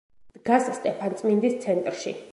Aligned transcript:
დგას 0.37 0.71
სტეფანწმინდის 0.79 1.59
ცენტრში. 1.67 2.21